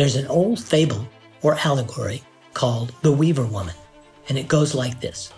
[0.00, 1.06] There's an old fable
[1.42, 2.22] or allegory
[2.54, 3.74] called the Weaver Woman,
[4.30, 5.30] and it goes like this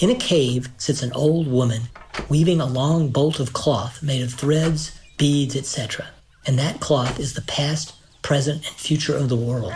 [0.00, 1.82] In a cave sits an old woman
[2.28, 6.08] weaving a long bolt of cloth made of threads, beads, etc.
[6.44, 9.74] And that cloth is the past, present, and future of the world.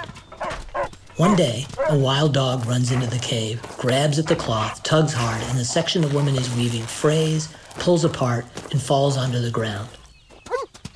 [1.17, 5.41] One day, a wild dog runs into the cave, grabs at the cloth, tugs hard,
[5.45, 9.89] and the section the woman is weaving frays, pulls apart, and falls onto the ground.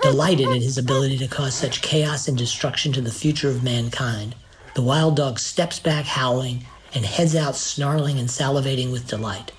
[0.02, 4.34] Delighted at his ability to cause such chaos and destruction to the future of mankind,
[4.74, 6.64] the wild dog steps back howling
[6.94, 9.52] and heads out snarling and salivating with delight.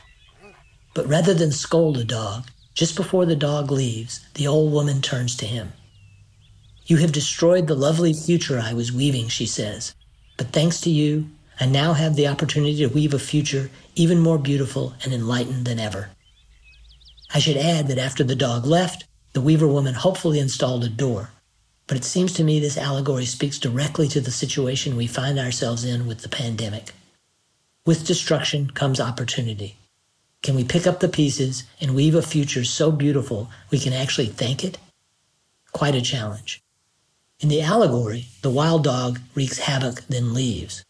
[0.94, 5.36] But rather than scold the dog, just before the dog leaves, the old woman turns
[5.38, 5.74] to him.
[6.86, 9.94] You have destroyed the lovely future I was weaving, she says.
[10.38, 11.30] But thanks to you,
[11.60, 15.80] I now have the opportunity to weave a future even more beautiful and enlightened than
[15.80, 16.12] ever.
[17.34, 19.06] I should add that after the dog left,
[19.38, 21.30] the weaver woman hopefully installed a door.
[21.86, 25.86] But it seems to me this allegory speaks directly to the situation we find ourselves
[25.86, 26.92] in with the pandemic.
[27.86, 29.76] With destruction comes opportunity.
[30.42, 34.26] Can we pick up the pieces and weave a future so beautiful we can actually
[34.26, 34.80] thank it?
[35.72, 36.60] Quite a challenge.
[37.40, 40.84] In the allegory, the wild dog wreaks havoc, then leaves.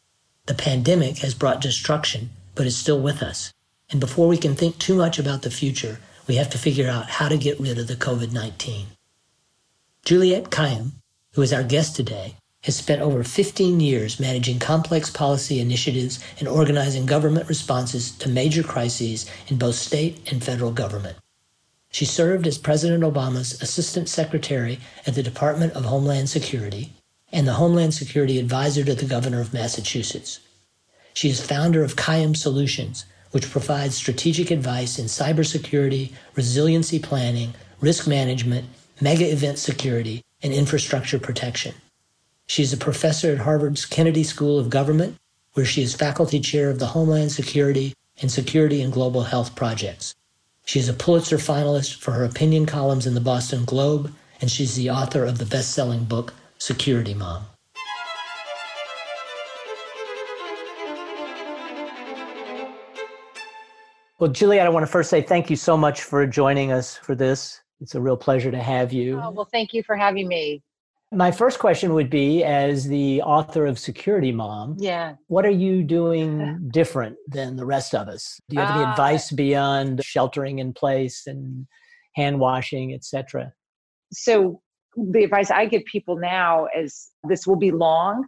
[0.46, 3.52] The pandemic has brought destruction, but is still with us.
[3.90, 7.10] And before we can think too much about the future, we have to figure out
[7.10, 8.88] how to get rid of the COVID 19.
[10.04, 10.92] Juliette Kayyem,
[11.34, 16.48] who is our guest today, has spent over 15 years managing complex policy initiatives and
[16.48, 21.18] organizing government responses to major crises in both state and federal government.
[21.90, 26.92] She served as President Obama's Assistant Secretary at the Department of Homeland Security
[27.32, 30.40] and the Homeland Security Advisor to the Governor of Massachusetts.
[31.14, 33.06] She is founder of Kayyem Solutions,
[33.38, 38.66] which provides strategic advice in cybersecurity, resiliency planning, risk management,
[39.00, 41.76] mega event security, and infrastructure protection.
[42.48, 45.18] She is a professor at Harvard's Kennedy School of Government,
[45.54, 50.16] where she is faculty chair of the Homeland Security and Security and Global Health projects.
[50.66, 54.12] She is a Pulitzer finalist for her opinion columns in the Boston Globe,
[54.42, 57.46] and she's the author of the best selling book, Security Mom.
[64.20, 67.14] Well, Juliette, I want to first say thank you so much for joining us for
[67.14, 67.62] this.
[67.82, 69.22] It's a real pleasure to have you.
[69.22, 70.64] Oh, well, thank you for having me.
[71.12, 75.14] My first question would be as the author of Security Mom, yeah.
[75.28, 78.40] What are you doing different than the rest of us?
[78.50, 81.68] Do you have any uh, advice beyond sheltering in place and
[82.16, 83.54] hand washing, etc.?
[84.12, 84.62] So
[84.98, 88.26] the advice I give people now is this will be long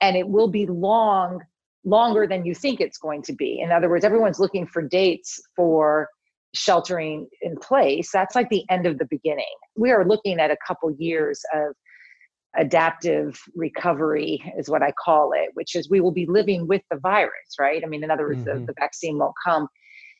[0.00, 1.42] and it will be long
[1.84, 3.60] longer than you think it's going to be.
[3.60, 6.08] In other words, everyone's looking for dates for
[6.54, 8.10] sheltering in place.
[8.12, 9.44] That's like the end of the beginning.
[9.76, 11.74] We are looking at a couple years of
[12.56, 16.98] adaptive recovery is what I call it, which is we will be living with the
[16.98, 17.82] virus, right?
[17.84, 18.60] I mean, in other words, mm-hmm.
[18.60, 19.68] the, the vaccine won't come.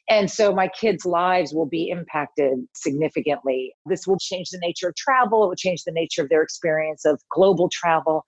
[0.08, 3.72] And so my kids' lives will be impacted significantly.
[3.86, 7.04] This will change the nature of travel, it will change the nature of their experience
[7.04, 8.24] of global travel.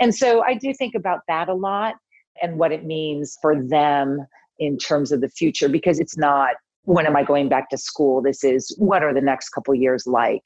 [0.00, 1.96] And so I do think about that a lot
[2.42, 4.26] and what it means for them
[4.58, 8.22] in terms of the future because it's not when am I going back to school?
[8.22, 10.42] This is what are the next couple years like?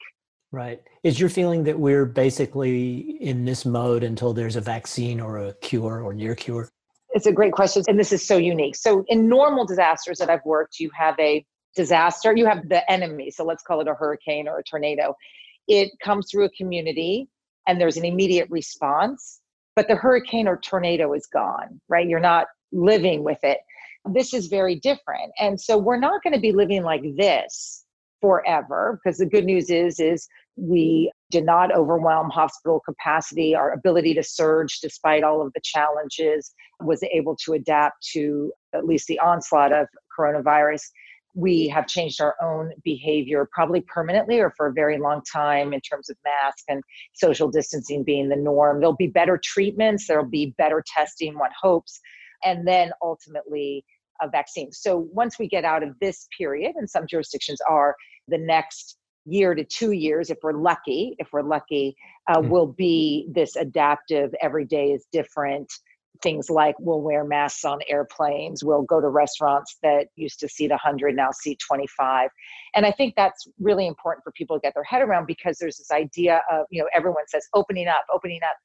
[0.51, 0.81] Right.
[1.03, 5.53] Is your feeling that we're basically in this mode until there's a vaccine or a
[5.55, 6.69] cure or near cure?
[7.09, 7.83] It's a great question.
[7.87, 8.75] And this is so unique.
[8.75, 13.31] So, in normal disasters that I've worked, you have a disaster, you have the enemy.
[13.31, 15.15] So, let's call it a hurricane or a tornado.
[15.67, 17.29] It comes through a community
[17.67, 19.39] and there's an immediate response,
[19.75, 22.07] but the hurricane or tornado is gone, right?
[22.07, 23.59] You're not living with it.
[24.11, 25.31] This is very different.
[25.39, 27.85] And so, we're not going to be living like this
[28.21, 33.55] forever because the good news is is we did not overwhelm hospital capacity.
[33.55, 38.85] Our ability to surge, despite all of the challenges, was able to adapt to at
[38.85, 39.87] least the onslaught of
[40.17, 40.83] coronavirus.
[41.35, 45.81] We have changed our own behavior probably permanently or for a very long time in
[45.81, 46.83] terms of mask and
[47.13, 48.79] social distancing being the norm.
[48.79, 51.99] There'll be better treatments, there'll be better testing, one hopes,
[52.43, 53.83] and then ultimately
[54.21, 54.71] a vaccine.
[54.71, 57.95] So once we get out of this period, and some jurisdictions are,
[58.27, 61.95] the next year to two years, if we're lucky, if we're lucky,
[62.27, 62.49] uh, mm.
[62.49, 65.71] will be this adaptive, every day is different.
[66.21, 70.69] Things like we'll wear masks on airplanes, we'll go to restaurants that used to seat
[70.69, 72.29] 100, now seat 25.
[72.75, 75.77] And I think that's really important for people to get their head around because there's
[75.77, 78.55] this idea of, you know, everyone says opening up, opening up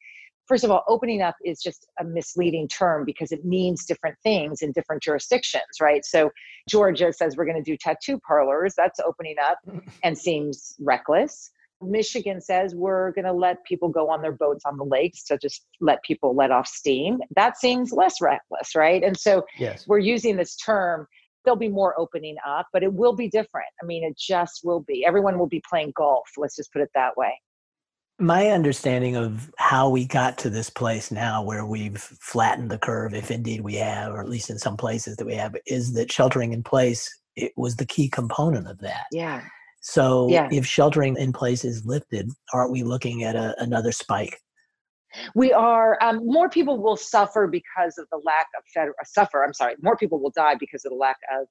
[0.48, 4.62] first of all, opening up is just a misleading term because it means different things
[4.62, 6.04] in different jurisdictions, right?
[6.04, 6.30] So
[6.68, 8.74] Georgia says we're going to do tattoo parlors.
[8.76, 9.58] That's opening up
[10.02, 11.50] and seems reckless.
[11.82, 15.38] Michigan says we're going to let people go on their boats on the lakes to
[15.38, 17.18] just let people let off steam.
[17.36, 19.02] That seems less reckless, right?
[19.02, 19.86] And so yes.
[19.86, 21.06] we're using this term.
[21.44, 23.68] There'll be more opening up, but it will be different.
[23.82, 25.04] I mean, it just will be.
[25.06, 26.28] Everyone will be playing golf.
[26.36, 27.32] Let's just put it that way.
[28.20, 33.14] My understanding of how we got to this place now where we've flattened the curve,
[33.14, 36.10] if indeed we have, or at least in some places that we have, is that
[36.10, 37.08] sheltering in place
[37.38, 39.04] it was the key component of that.
[39.12, 39.42] Yeah.
[39.88, 40.50] So yeah.
[40.52, 44.38] if sheltering in place is lifted, aren't we looking at a, another spike?
[45.34, 45.96] We are.
[46.02, 49.42] Um, more people will suffer because of the lack of federal uh, suffer.
[49.42, 49.76] I'm sorry.
[49.80, 51.46] More people will die because of the lack of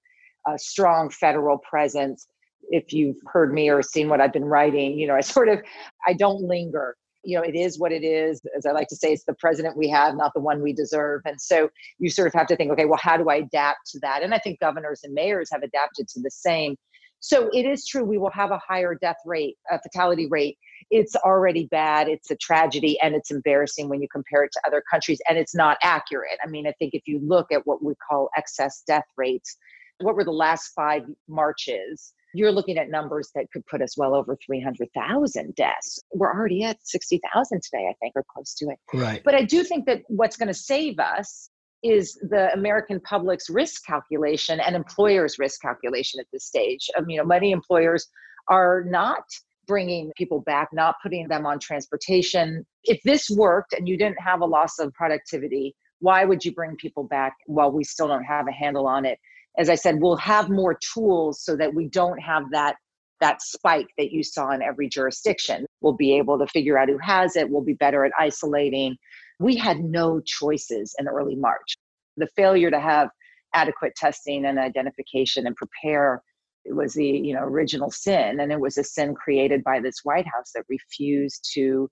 [0.54, 2.28] a strong federal presence.
[2.70, 5.60] If you've heard me or seen what I've been writing, you know, I sort of
[6.06, 6.96] I don't linger.
[7.24, 8.40] You know, it is what it is.
[8.56, 11.24] As I like to say, it's the president we have, not the one we deserve.
[11.26, 14.00] And so you sort of have to think, okay, well, how do I adapt to
[14.02, 14.22] that?
[14.22, 16.76] And I think governors and mayors have adapted to the same
[17.20, 20.58] so it is true we will have a higher death rate, a fatality rate.
[20.92, 22.08] It's already bad.
[22.08, 25.56] It's a tragedy and it's embarrassing when you compare it to other countries and it's
[25.56, 26.38] not accurate.
[26.44, 29.58] I mean, I think if you look at what we call excess death rates,
[30.00, 32.14] what were the last five marches?
[32.34, 36.00] You're looking at numbers that could put us well over 300,000 deaths.
[36.14, 38.78] We're already at 60,000 today, I think, or close to it.
[38.94, 39.24] Right.
[39.24, 41.50] But I do think that what's going to save us
[41.84, 46.90] is the American public's risk calculation and employers' risk calculation at this stage.
[46.98, 48.08] Um, you know, many employers
[48.50, 49.24] are not
[49.68, 52.66] bringing people back, not putting them on transportation.
[52.86, 56.76] If this worked and you didn't have a loss of productivity, why would you bring
[56.78, 59.20] people back while we still don't have a handle on it?
[59.58, 62.76] As I said, we'll have more tools so that we don't have that
[63.20, 65.66] that spike that you saw in every jurisdiction.
[65.82, 67.50] We'll be able to figure out who has it.
[67.50, 68.96] We'll be better at isolating
[69.40, 71.76] we had no choices in early March.
[72.18, 73.10] The failure to have
[73.54, 76.22] adequate testing and identification and prepare
[76.66, 80.00] it was the you know original sin and it was a sin created by this
[80.04, 81.90] white house that refused to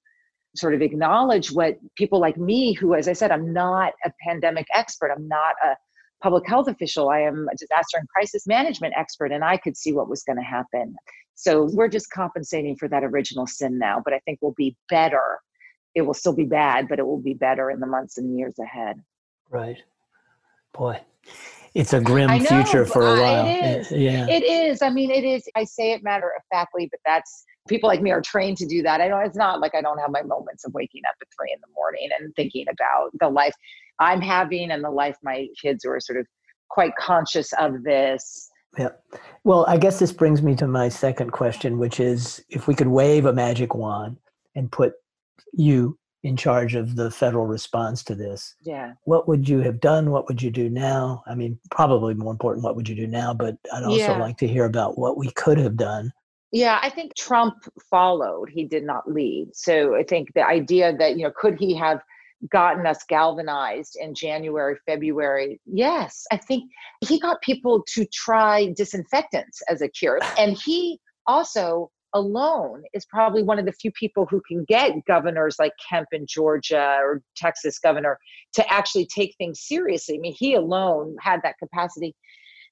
[0.56, 4.68] sort of acknowledge what people like me who as i said i'm not a pandemic
[4.74, 5.76] expert i'm not a
[6.22, 9.94] public health official i am a disaster and crisis management expert and i could see
[9.94, 10.94] what was going to happen
[11.36, 15.40] so we're just compensating for that original sin now but i think we'll be better
[15.96, 18.60] it will still be bad, but it will be better in the months and years
[18.60, 19.02] ahead.
[19.50, 19.82] Right.
[20.74, 21.00] Boy,
[21.74, 23.46] it's a grim know, future for a uh, while.
[23.48, 23.92] It is.
[23.92, 24.28] Yeah.
[24.28, 24.82] It is.
[24.82, 25.48] I mean, it is.
[25.56, 28.82] I say it matter of factly, but that's people like me are trained to do
[28.84, 29.02] that.
[29.02, 31.52] I know it's not like I don't have my moments of waking up at three
[31.54, 33.54] in the morning and thinking about the life
[34.00, 36.28] I'm having and the life my kids who are sort of
[36.70, 38.50] quite conscious of this.
[38.78, 38.90] Yeah.
[39.46, 42.88] Well, I guess this brings me to my second question, which is if we could
[42.88, 44.18] wave a magic wand
[44.56, 44.94] and put
[45.56, 48.56] you in charge of the federal response to this.
[48.63, 48.94] Yeah.
[49.04, 50.10] What would you have done?
[50.10, 51.24] What would you do now?
[51.28, 53.31] I mean, probably more important, what would you do now?
[53.31, 54.18] But I'd also yeah.
[54.18, 56.12] like to hear about what we could have done.
[56.52, 57.54] Yeah, I think Trump
[57.92, 58.50] followed.
[58.50, 59.50] He did not lead.
[59.54, 62.01] So I think the idea that, you know, could he have
[62.50, 65.62] gotten us galvanized in January, February?
[65.68, 66.25] Yes.
[66.31, 66.72] I think
[67.08, 70.19] he got people to try disinfectants as a cure.
[70.40, 75.58] And he also alone is probably one of the few people who can get governors
[75.60, 78.18] like Kemp in Georgia or Texas governor
[78.54, 80.16] to actually take things seriously.
[80.16, 82.16] I mean, he alone had that capacity.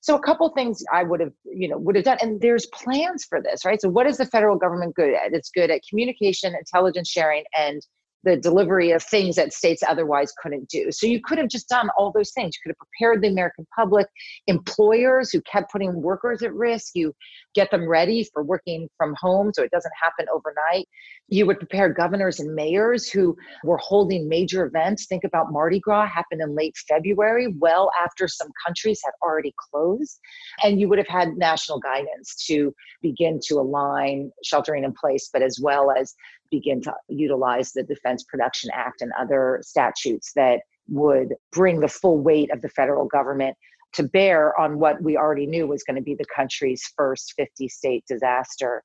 [0.02, 3.26] So a couple things I would have, you know, would have done, and there's plans
[3.26, 3.80] for this, right?
[3.80, 5.34] So what is the federal government good at?
[5.34, 7.82] It's good at communication, intelligence sharing, and
[8.24, 10.92] the delivery of things that states otherwise couldn't do.
[10.92, 12.56] So you could have just done all those things.
[12.56, 14.08] You could have prepared the American public,
[14.48, 16.92] employers who kept putting workers at risk.
[16.96, 17.14] You
[17.54, 20.88] get them ready for working from home so it doesn't happen overnight.
[21.28, 25.06] You would prepare governors and mayors who were holding major events.
[25.06, 30.20] Think about Mardi Gras happened in late February, well after some countries had already closed.
[30.64, 35.42] And you would have had national guidance to begin to align sheltering in place, but
[35.42, 36.16] as well as
[36.52, 42.20] begin to utilize the Defense Production Act and other statutes that would bring the full
[42.20, 43.56] weight of the federal government
[43.94, 47.68] to bear on what we already knew was going to be the country's first 50
[47.70, 48.84] state disaster.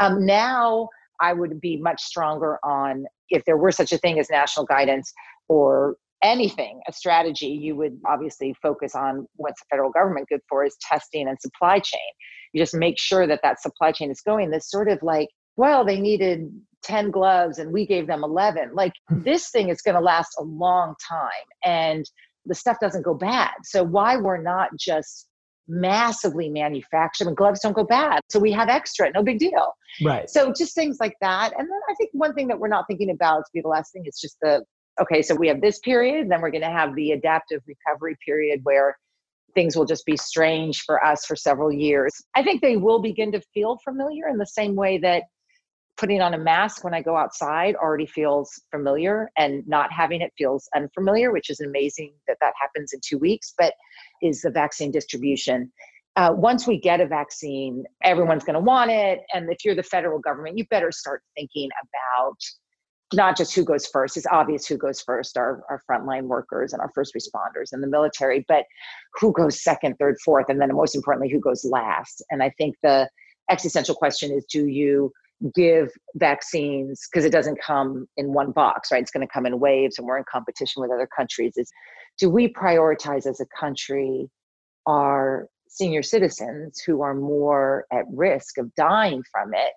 [0.00, 0.88] Um, now,
[1.20, 5.12] I would be much stronger on if there were such a thing as national guidance
[5.48, 10.64] or anything, a strategy, you would obviously focus on what's the federal government good for
[10.64, 12.00] is testing and supply chain.
[12.52, 14.50] You just make sure that that supply chain is going.
[14.50, 16.50] This sort of like, well, they needed
[16.82, 18.74] 10 gloves and we gave them 11.
[18.74, 19.22] Like hmm.
[19.22, 21.30] this thing is going to last a long time
[21.64, 22.04] and
[22.50, 23.52] the stuff doesn't go bad.
[23.62, 25.28] So why we're not just
[25.68, 28.20] massively manufactured and gloves don't go bad.
[28.28, 29.72] So we have extra, no big deal.
[30.04, 30.28] Right.
[30.28, 31.52] So just things like that.
[31.56, 33.92] And then I think one thing that we're not thinking about to be the last
[33.92, 34.64] thing is just the
[35.00, 38.60] okay, so we have this period, then we're going to have the adaptive recovery period
[38.64, 38.98] where
[39.54, 42.12] things will just be strange for us for several years.
[42.34, 45.22] I think they will begin to feel familiar in the same way that
[46.00, 50.32] putting on a mask when I go outside already feels familiar, and not having it
[50.38, 53.52] feels unfamiliar, which is amazing that that happens in two weeks.
[53.56, 53.74] But
[54.22, 55.70] is the vaccine distribution.
[56.16, 59.20] Uh, once we get a vaccine, everyone's going to want it.
[59.32, 62.36] And if you're the federal government, you better start thinking about
[63.12, 64.16] not just who goes first.
[64.16, 67.88] It's obvious who goes first, our, our frontline workers and our first responders and the
[67.88, 68.64] military, but
[69.20, 72.22] who goes second, third, fourth, and then most importantly, who goes last.
[72.30, 73.08] And I think the
[73.50, 75.12] existential question is do you
[75.54, 79.02] give vaccines because it doesn't come in one box right?
[79.02, 81.70] It's going to come in waves and we're in competition with other countries is
[82.18, 84.28] do we prioritize as a country
[84.86, 89.72] our senior citizens who are more at risk of dying from it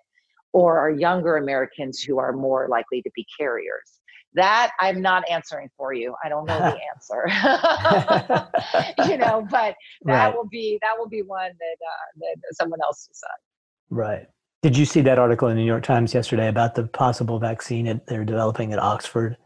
[0.52, 4.00] or our younger americans who are more likely to be carriers?
[4.34, 6.14] That i'm not answering for you.
[6.22, 8.50] I don't know the answer.
[9.08, 10.34] You know but that right.
[10.34, 13.30] will be that will be one that uh, that someone else decide.
[13.88, 14.26] Right
[14.64, 17.84] did you see that article in the New York Times yesterday about the possible vaccine
[17.84, 19.36] that they're developing at Oxford?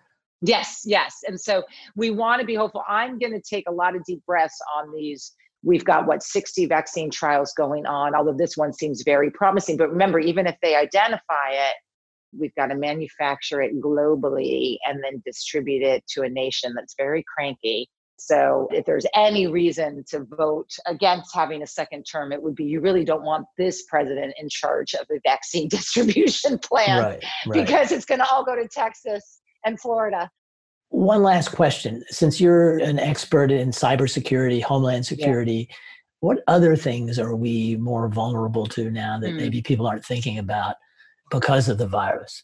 [0.43, 1.13] Yes, yes.
[1.27, 1.65] And so
[1.97, 2.85] we want to be hopeful.
[2.89, 5.33] I'm going to take a lot of deep breaths on these.
[5.65, 9.77] We've got what 60 vaccine trials going on, although this one seems very promising.
[9.77, 11.75] But remember, even if they identify it,
[12.39, 17.25] we've got to manufacture it globally and then distribute it to a nation that's very
[17.25, 17.89] cranky
[18.21, 22.65] so, if there's any reason to vote against having a second term, it would be
[22.65, 27.65] you really don't want this president in charge of the vaccine distribution plan right, right.
[27.65, 30.29] because it's going to all go to Texas and Florida.
[30.91, 32.03] One last question.
[32.09, 35.77] Since you're an expert in cybersecurity, homeland security, yeah.
[36.21, 39.37] what other things are we more vulnerable to now that mm.
[39.37, 40.75] maybe people aren't thinking about
[41.31, 42.43] because of the virus?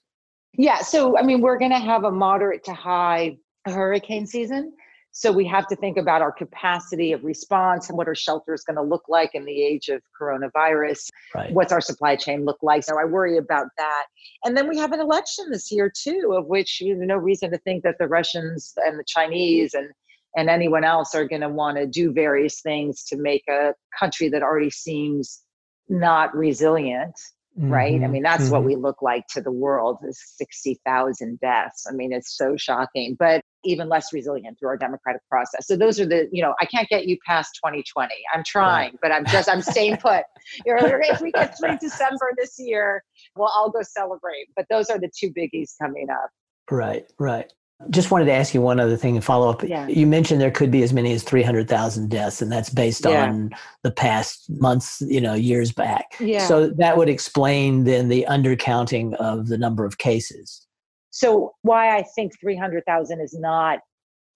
[0.56, 4.72] Yeah, so I mean, we're going to have a moderate to high hurricane season.
[5.16, 8.76] So we have to think about our capacity of response and what our shelters going
[8.76, 11.08] to look like in the age of coronavirus.
[11.32, 11.52] Right.
[11.52, 12.82] What's our supply chain look like?
[12.82, 14.06] So I worry about that.
[14.44, 17.52] And then we have an election this year too, of which you know, no reason
[17.52, 19.88] to think that the Russians and the Chinese and
[20.36, 24.28] and anyone else are going to want to do various things to make a country
[24.30, 25.42] that already seems
[25.88, 27.14] not resilient
[27.56, 27.70] Mm-hmm.
[27.70, 27.94] right?
[27.94, 28.12] I mm-hmm.
[28.12, 28.52] mean, that's mm-hmm.
[28.52, 31.86] what we look like to the world is 60,000 deaths.
[31.88, 35.66] I mean, it's so shocking, but even less resilient through our democratic process.
[35.66, 38.14] So those are the, you know, I can't get you past 2020.
[38.32, 38.98] I'm trying, right.
[39.00, 40.24] but I'm just, I'm staying put.
[40.66, 43.02] You know, if we get through December this year,
[43.34, 44.48] well, I'll go celebrate.
[44.54, 46.28] But those are the two biggies coming up.
[46.70, 47.50] Right, right.
[47.90, 49.62] Just wanted to ask you one other thing and follow up.
[49.62, 49.88] Yeah.
[49.88, 53.24] You mentioned there could be as many as 300,000 deaths, and that's based yeah.
[53.24, 53.50] on
[53.82, 56.14] the past months, you know, years back.
[56.20, 56.46] Yeah.
[56.46, 60.66] So that would explain then the undercounting of the number of cases.
[61.14, 63.78] So, why I think 300,000 is not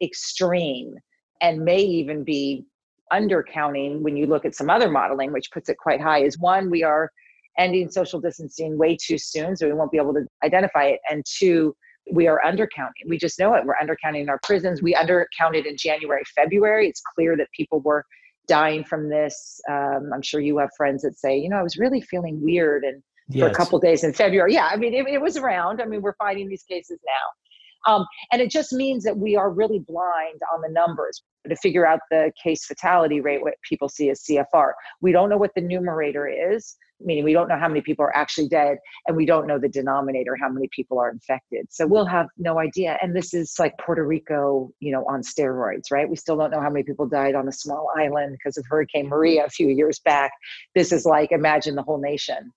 [0.00, 0.94] extreme
[1.40, 2.66] and may even be
[3.12, 6.70] undercounting when you look at some other modeling, which puts it quite high, is one,
[6.70, 7.10] we are
[7.58, 11.00] ending social distancing way too soon, so we won't be able to identify it.
[11.10, 11.74] And two,
[12.12, 13.08] we are undercounting.
[13.08, 13.64] We just know it.
[13.64, 14.80] We're undercounting in our prisons.
[14.80, 16.88] We undercounted in January, February.
[16.88, 18.04] It's clear that people were
[18.46, 19.60] dying from this.
[19.68, 22.84] Um, I'm sure you have friends that say, you know, I was really feeling weird
[22.84, 23.42] and yes.
[23.42, 24.54] for a couple days in February.
[24.54, 25.80] Yeah, I mean, it, it was around.
[25.80, 27.92] I mean, we're finding these cases now.
[27.92, 31.86] Um, and it just means that we are really blind on the numbers to figure
[31.86, 34.72] out the case fatality rate, what people see as CFR.
[35.00, 38.14] We don't know what the numerator is, meaning we don't know how many people are
[38.14, 41.66] actually dead, and we don't know the denominator, how many people are infected.
[41.70, 42.98] So we'll have no idea.
[43.00, 46.08] And this is like Puerto Rico, you know, on steroids, right?
[46.08, 49.08] We still don't know how many people died on a small island because of Hurricane
[49.08, 50.32] Maria a few years back.
[50.74, 52.52] This is like imagine the whole nation.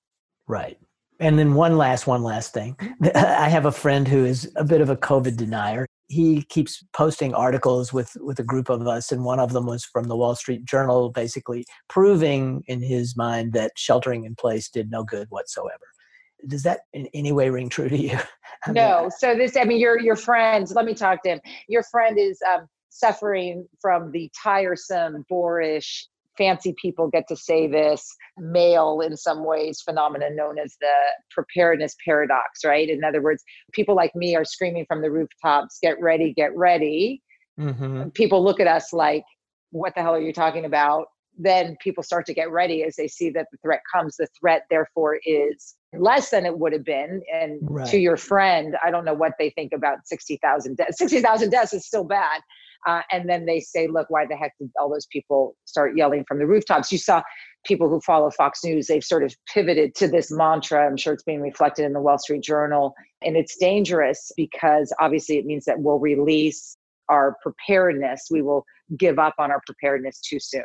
[0.48, 0.78] Right.
[1.20, 2.76] And then one last, one last thing.
[3.16, 5.86] I have a friend who is a bit of a COVID denier.
[6.08, 9.86] He keeps posting articles with, with a group of us, and one of them was
[9.86, 14.90] from the Wall Street Journal, basically proving in his mind that sheltering in place did
[14.90, 15.86] no good whatsoever.
[16.48, 18.18] Does that in any way ring true to you?
[18.68, 19.10] no.
[19.20, 20.68] So this, I mean, your your friend.
[20.74, 21.40] Let me talk to him.
[21.68, 26.08] Your friend is um, suffering from the tiresome, boorish
[26.38, 28.08] fancy people get to say this
[28.38, 30.94] male in some ways phenomenon known as the
[31.30, 32.90] preparedness paradox right?
[32.90, 37.22] In other words people like me are screaming from the rooftops get ready get ready.
[37.60, 38.10] Mm-hmm.
[38.10, 39.24] people look at us like
[39.72, 41.08] what the hell are you talking about?
[41.38, 44.18] Then people start to get ready as they see that the threat comes.
[44.18, 47.22] The threat therefore is less than it would have been.
[47.34, 47.88] And right.
[47.88, 51.86] to your friend i don't know what they think about 60,000 deaths 60,000 deaths is
[51.86, 52.42] still bad
[52.88, 56.26] uh, and then they say, look, why the heck did all those people start yelling
[56.28, 56.92] from the rooftops?
[56.92, 57.22] You saw
[57.66, 60.86] people who follow Fox News, they've sort of pivoted to this mantra.
[60.86, 62.94] I'm sure it's being reflected in the Wall Street Journal.
[63.24, 66.76] And it's dangerous because obviously it means that we'll release
[67.10, 68.28] our preparedness.
[68.32, 68.66] We will
[68.98, 70.64] give up on our preparedness too soon.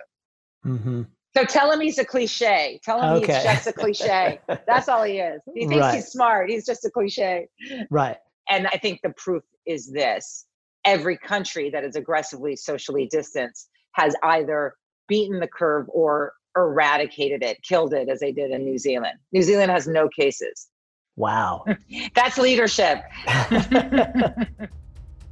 [0.64, 1.02] Mm-hmm.
[1.36, 2.80] So tell him he's a cliche.
[2.82, 3.34] Tell him okay.
[3.34, 4.40] he's just a cliche.
[4.66, 5.42] That's all he is.
[5.54, 5.94] He thinks right.
[5.96, 6.48] he's smart.
[6.48, 7.48] He's just a cliche.
[7.90, 8.16] Right.
[8.48, 10.45] And I think the proof is this
[10.86, 14.74] every country that is aggressively socially distanced has either
[15.08, 19.18] beaten the curve or eradicated it, killed it, as they did in New Zealand.
[19.32, 20.68] New Zealand has no cases.
[21.16, 21.64] Wow.
[22.14, 23.02] That's leadership.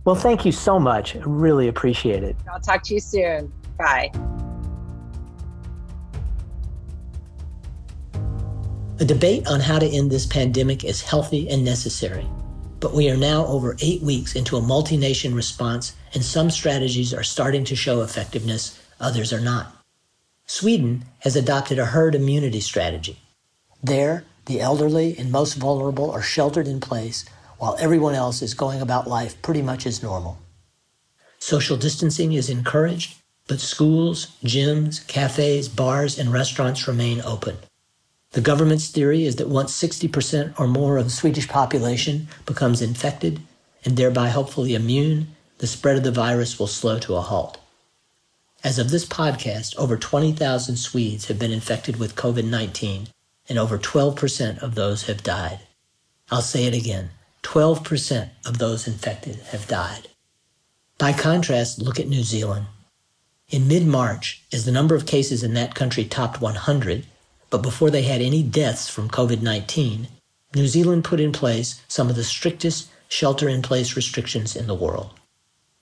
[0.04, 1.16] well, thank you so much.
[1.16, 2.36] I really appreciate it.
[2.52, 3.52] I'll talk to you soon.
[3.78, 4.10] Bye.
[9.00, 12.28] A debate on how to end this pandemic is healthy and necessary.
[12.84, 17.14] But we are now over eight weeks into a multi nation response, and some strategies
[17.14, 19.74] are starting to show effectiveness, others are not.
[20.44, 23.16] Sweden has adopted a herd immunity strategy.
[23.82, 27.24] There, the elderly and most vulnerable are sheltered in place
[27.56, 30.36] while everyone else is going about life pretty much as normal.
[31.38, 33.14] Social distancing is encouraged,
[33.48, 37.56] but schools, gyms, cafes, bars, and restaurants remain open.
[38.34, 43.40] The government's theory is that once 60% or more of the Swedish population becomes infected
[43.84, 47.58] and thereby hopefully immune, the spread of the virus will slow to a halt.
[48.64, 53.06] As of this podcast, over 20,000 Swedes have been infected with COVID 19,
[53.48, 55.60] and over 12% of those have died.
[56.28, 57.10] I'll say it again
[57.44, 60.08] 12% of those infected have died.
[60.98, 62.66] By contrast, look at New Zealand.
[63.48, 67.06] In mid March, as the number of cases in that country topped 100,
[67.54, 70.08] but before they had any deaths from COVID 19,
[70.56, 74.74] New Zealand put in place some of the strictest shelter in place restrictions in the
[74.74, 75.12] world.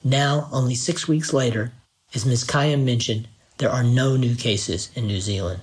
[0.04, 1.72] Now, only six weeks later,
[2.14, 2.44] as Ms.
[2.44, 3.26] Kayyem mentioned,
[3.56, 5.62] there are no new cases in New Zealand.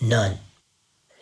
[0.00, 0.38] None.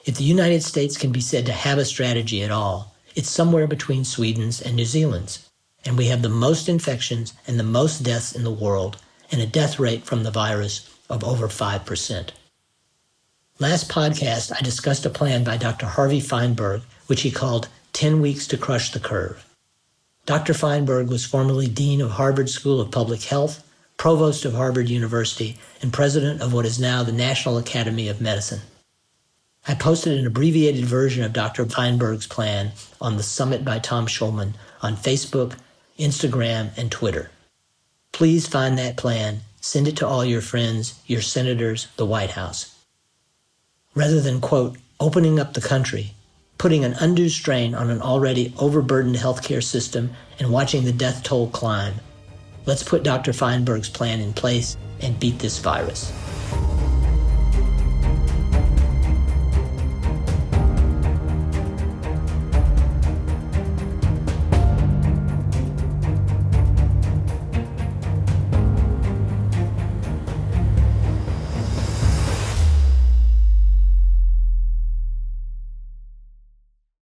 [0.06, 3.66] If the United States can be said to have a strategy at all, it's somewhere
[3.66, 5.50] between Sweden's and New Zealand's.
[5.84, 8.96] And we have the most infections and the most deaths in the world,
[9.30, 12.30] and a death rate from the virus of over 5%.
[13.58, 15.86] Last podcast, I discussed a plan by Dr.
[15.86, 19.44] Harvey Fineberg, which he called 10 Weeks to Crush the Curve.
[20.26, 20.54] Dr.
[20.54, 23.64] Fineberg was formerly Dean of Harvard School of Public Health
[23.96, 28.60] provost of Harvard University, and president of what is now the National Academy of Medicine.
[29.66, 31.64] I posted an abbreviated version of Dr.
[31.64, 35.56] Fineberg's plan on the Summit by Tom Schulman on Facebook,
[35.98, 37.30] Instagram, and Twitter.
[38.12, 42.73] Please find that plan, send it to all your friends, your senators, the White House.
[43.94, 46.12] Rather than, quote, opening up the country,
[46.58, 51.48] putting an undue strain on an already overburdened healthcare system, and watching the death toll
[51.48, 51.94] climb,
[52.66, 53.32] Let's put Dr.
[53.32, 56.10] Fineberg's plan in place and beat this virus.